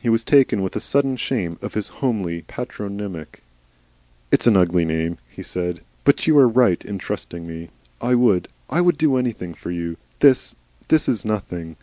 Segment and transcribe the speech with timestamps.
[0.00, 3.42] He was taken with a sudden shame of his homely patronymic.
[4.32, 5.82] "It's an ugly name," he said.
[6.02, 7.68] "But you are right in trusting me.
[8.00, 9.98] I would I would do anything for you....
[10.20, 10.54] This
[10.90, 11.76] is nothing."